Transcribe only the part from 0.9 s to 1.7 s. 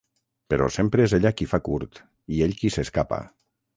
és ella qui fa